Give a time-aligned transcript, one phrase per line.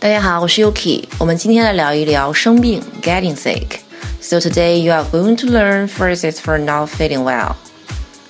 [0.00, 1.04] 大家好，我是 Yuki。
[1.18, 7.54] 我们今天来聊一聊生病 （getting sick）。So today you are going to learn phrases for not feeling well.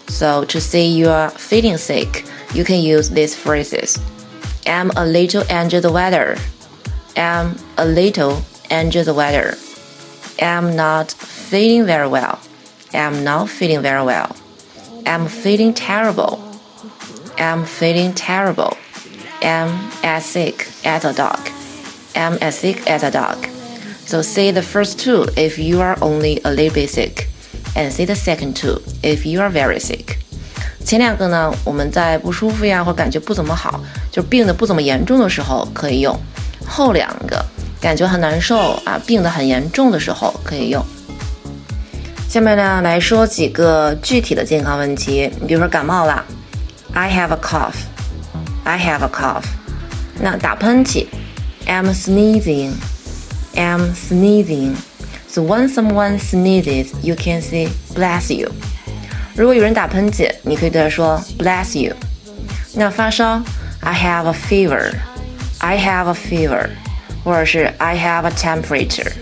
[0.08, 2.24] So to say you are feeling sick,
[2.54, 3.96] you can use these phrases.
[4.64, 6.36] I'm a little under the weather.
[7.16, 9.56] I'm a little under the weather.
[10.40, 12.38] I'm not feeling very well.
[12.92, 14.36] I'm not feeling very well.
[15.06, 16.38] I'm feeling terrible.
[17.38, 18.77] I'm feeling terrible.
[19.42, 21.38] I'm as sick as a dog.
[22.13, 23.47] I'm as sick as a dog.
[24.05, 27.27] So say the first two if you are only a little bit sick,
[27.75, 30.17] and say the second two if you are very sick.
[30.83, 33.79] 前两个呢，我们在不舒服呀或感觉不怎么好，
[34.11, 36.13] 就病的不怎么严重的时候可以用；
[36.66, 37.45] 后两个
[37.79, 40.83] 感觉很难受啊，病的很严重的时候可以用。
[42.27, 46.25] 下面呢来说几个具体的健康问题，你比如说感冒啦
[46.93, 47.75] ，I have a cough.
[48.64, 49.43] I have a cough.
[50.19, 51.05] 那打喷嚏
[51.66, 52.75] ，I'm sneezing.
[53.55, 54.77] I'm sneezing.
[55.28, 58.50] So when someone sneezes, you can say bless you.
[59.34, 61.94] 如果有人打喷嚏，你可以对他说 bless you。
[62.75, 63.42] 那发烧，
[63.80, 64.92] I have a fever.
[65.58, 66.70] I have a fever.
[67.25, 69.12] 或者是 I have a temperature.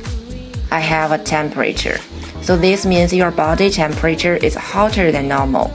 [0.68, 1.98] I have a temperature.
[2.42, 5.70] So this means your body temperature is hotter than normal.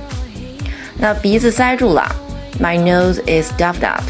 [0.97, 2.15] 那鼻子塞住了，
[2.59, 4.03] My nose is stuffed up.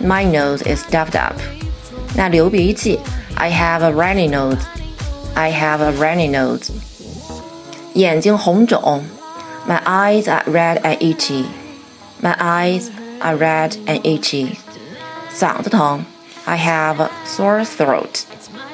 [0.00, 1.34] My nose is stuffed up.
[2.14, 2.98] 那流鼻涕。
[3.36, 4.58] I have a runny nose.
[5.34, 6.70] I have a runny nose.
[7.94, 9.04] 眼睛红肿。
[9.66, 11.46] My eyes are red and itchy.
[12.20, 12.90] My eyes
[13.20, 14.56] are red and itchy.
[15.32, 16.04] 嗓子疼。
[16.44, 18.24] I have a sore throat.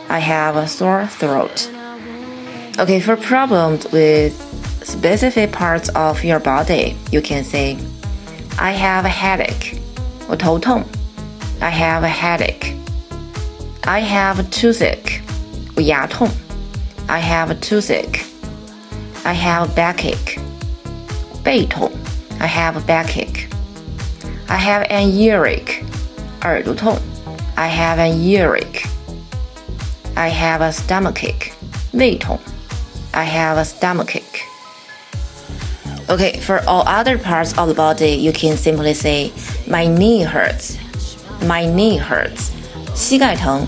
[0.09, 1.69] I have a sore throat.
[2.79, 4.35] Okay, for problems with
[4.85, 7.77] specific parts of your body, you can say,
[8.59, 9.79] I have a headache.
[10.29, 10.85] 我头痛。
[11.61, 12.77] I have a headache.
[13.85, 15.21] I have a toothache.
[15.77, 16.29] 我牙痛。
[17.07, 18.25] I have a toothache.
[19.23, 20.39] I have a backache.
[21.45, 21.91] 背痛。
[22.39, 23.49] I have a backache.
[24.49, 25.85] I have an earache.
[26.43, 26.99] 耳朵痛。
[27.55, 28.87] I have an earache.
[30.15, 31.53] I have a stomachache.
[31.93, 32.39] 胃痛。
[33.13, 34.45] I have a stomachache.
[36.09, 39.33] Okay, for all other parts of the body, you can simply say,
[39.67, 40.77] My knee hurts.
[41.43, 42.53] My knee hurts.
[43.01, 43.67] 膝盖疼，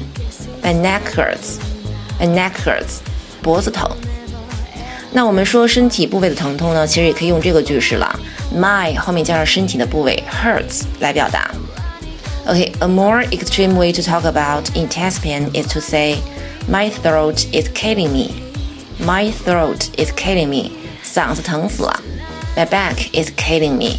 [0.63, 2.99] my neck hurts，my neck hurts，
[3.43, 3.89] 脖子疼。
[5.13, 8.19] 那我们说身体部位的疼痛呢，其实也可以用这个句式了，
[8.55, 11.51] my 后面加上身体的部位 hurts 来表达。
[12.47, 16.17] Okay, a more extreme way to talk about intense pain is to say,
[16.67, 18.31] my throat is killing me.
[18.99, 20.71] My throat is killing me.
[21.05, 22.01] 嗓子疼死了。
[22.57, 23.99] My back is killing me.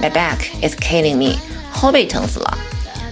[0.00, 1.38] My back is killing me.
[1.72, 2.58] 后背疼死了。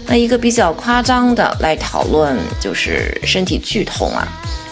[0.06, 4.26] 那一个比较夸张的来讨论就是身体剧痛啊，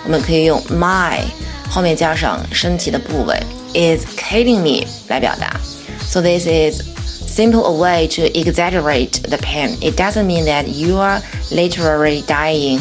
[0.05, 1.21] 我们可以用 my
[1.69, 3.39] 后面加上身体的部位
[3.73, 5.59] is killing me 来表达。
[6.01, 6.83] So this is
[7.27, 9.77] simple a way to exaggerate the pain.
[9.81, 12.81] It doesn't mean that you are literally dying.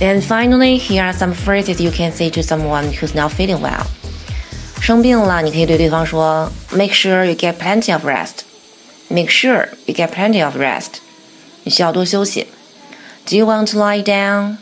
[0.00, 3.86] And finally, here are some phrases you can say to someone who's not feeling well.
[4.80, 8.44] 生病了，你可以对对方说，Make sure you get plenty of rest.
[9.08, 11.00] Make sure you get plenty of rest.
[11.64, 12.46] 你需要多休息。
[13.26, 14.56] Do you want to lie down?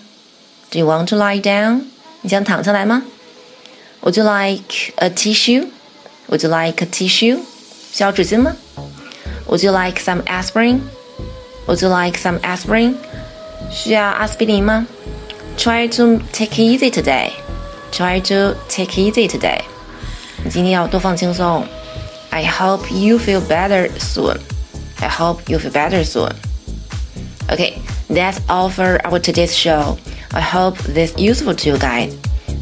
[0.71, 1.83] Do you want to lie down?
[2.23, 3.03] 你想躺下来吗？
[4.03, 5.69] Would you like a tissue?
[6.29, 7.41] Would you like a tissue?
[7.93, 8.57] 需要纸巾吗？
[9.47, 10.81] Would you like some aspirin?
[11.67, 12.97] Would you like some aspirin?
[13.71, 14.87] 需要阿司匹林吗？
[15.57, 17.31] Try to take it easy today.
[17.93, 19.61] Try to take it easy today.
[20.45, 21.67] 你今天要多放轻松。
[22.31, 24.39] I hope you feel better soon.
[25.01, 26.33] I hope you feel better soon.
[27.52, 29.98] Okay, that's all for our today's show.
[30.32, 32.18] I hope this useful to you guys.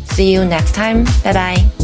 [0.06, 1.06] See you next time.
[1.24, 1.79] Bye bye.